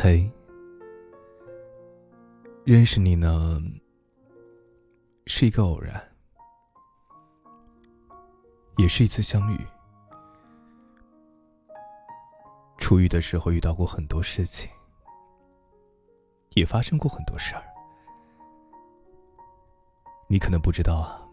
[0.00, 0.30] 嘿，
[2.62, 3.60] 认识你呢，
[5.26, 6.00] 是一个偶然，
[8.76, 9.58] 也是一次相遇。
[12.78, 14.70] 初遇的时候遇到过很多事情，
[16.54, 17.64] 也发生过很多事儿，
[20.28, 21.26] 你可能不知道啊。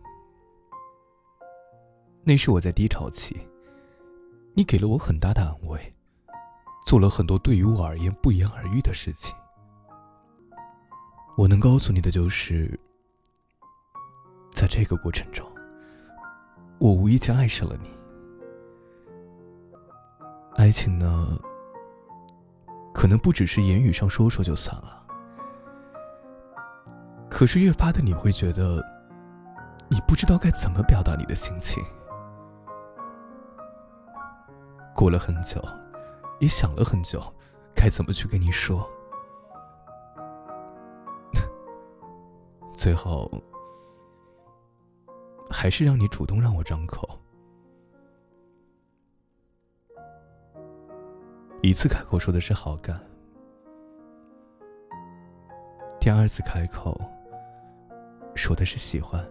[2.23, 3.37] 那是我在低潮期，
[4.55, 5.93] 你给了我很大的安慰。
[6.85, 9.35] 做了很多对于我而言不言而喻的事情。
[11.35, 12.79] 我能告诉你的就是，
[14.51, 15.45] 在这个过程中，
[16.77, 17.89] 我无意间爱上了你。
[20.55, 21.37] 爱情呢，
[22.93, 25.03] 可能不只是言语上说说就算了，
[27.29, 28.81] 可是越发的你会觉得，
[29.89, 31.83] 你不知道该怎么表达你的心情。
[34.93, 35.61] 过了很久。
[36.39, 37.21] 也想了很久，
[37.73, 38.89] 该怎么去跟你说。
[42.75, 43.31] 最后，
[45.49, 47.07] 还是让你主动让我张口。
[51.61, 53.01] 一次开口说的是好感，
[55.99, 56.99] 第二次开口
[58.35, 59.27] 说的是喜欢，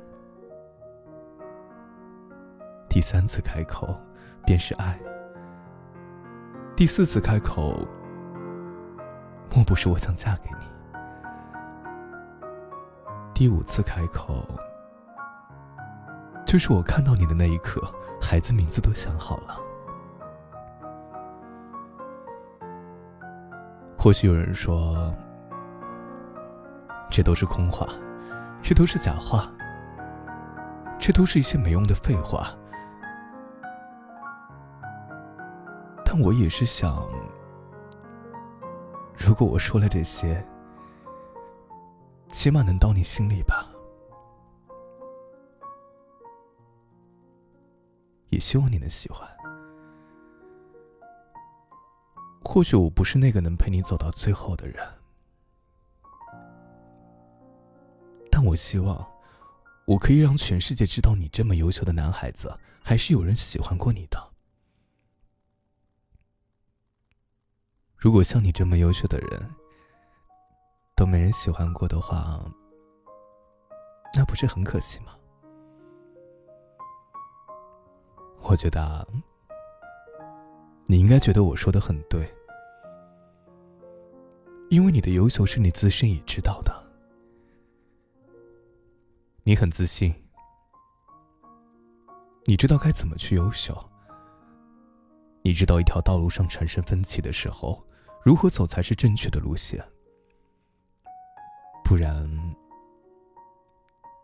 [2.88, 3.94] 第三次开口
[4.44, 4.98] 便是爱。
[6.77, 7.86] 第四次开口，
[9.55, 10.67] 莫不是我想嫁给你？
[13.33, 14.44] 第五次开口，
[16.44, 17.81] 就是我看到你的那一刻，
[18.20, 19.56] 孩子名字都想好了。
[23.97, 25.14] 或许有人说，
[27.09, 27.86] 这都是空话，
[28.61, 29.48] 这都是假话，
[30.98, 32.48] 这都是一些没用的废话。
[36.16, 37.10] 但我也是想，
[39.16, 40.46] 如果我说了这些，
[42.28, 43.68] 起码能到你心里吧。
[48.28, 49.28] 也希望你能喜欢。
[52.44, 54.86] 或许我不是那个能陪你走到最后的人，
[58.30, 59.04] 但我希望，
[59.84, 64.34] 我可以让全世界知道，你这么优秀的男孩子，还是有人喜欢过你的。
[68.04, 69.50] 如果像你这么优秀的人
[70.94, 72.38] 都没人喜欢过的话，
[74.15, 75.15] 那不是很可惜吗？
[78.42, 79.09] 我觉得
[80.84, 82.31] 你应该觉得我说的很对，
[84.69, 86.75] 因为你的优秀是你自身也知道的。
[89.44, 90.15] 你很自信，
[92.44, 93.75] 你知道该怎么去优秀，
[95.41, 97.82] 你知道一条道路上产生分歧的时候。
[98.24, 99.86] 如何走才是正确的路线？
[101.84, 102.26] 不然，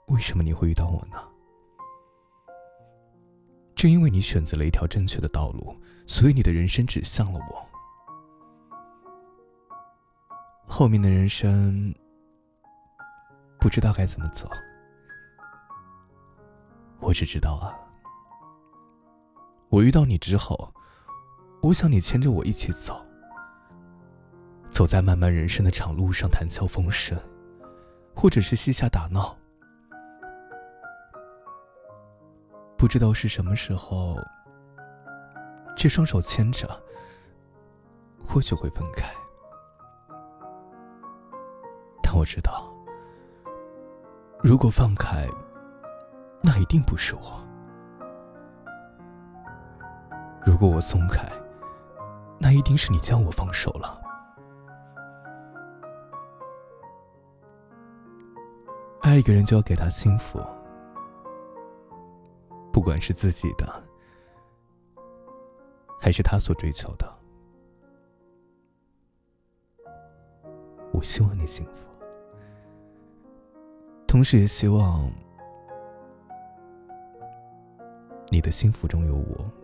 [0.06, 1.22] 为什么你会遇到我呢？
[3.74, 7.68] 正因为你选择了一条正确的道路，所以你的人生指向了我。
[10.66, 11.94] 后面的人生，
[13.58, 14.48] 不知道该怎么走。
[17.00, 17.78] 我只知道啊，
[19.68, 20.72] 我遇到你之后，
[21.60, 23.04] 我想你牵着我一起走。
[24.80, 27.14] 走在漫漫人生的长路上，谈笑风生，
[28.16, 29.36] 或者是嬉笑打闹。
[32.78, 34.16] 不知道是什么时候，
[35.76, 36.66] 这双手牵着，
[38.24, 39.12] 或许会分开。
[42.02, 42.72] 但我知道，
[44.42, 45.28] 如果放开，
[46.42, 47.20] 那一定不是我；
[50.42, 51.30] 如果我松开，
[52.38, 54.00] 那一定是你叫我放手了。
[59.10, 60.40] 爱一个人就要给他幸福，
[62.72, 63.82] 不管是自己的，
[66.00, 67.12] 还是他所追求的。
[70.92, 71.84] 我希望你幸福，
[74.06, 75.10] 同时也希望
[78.28, 79.59] 你的幸福中有我。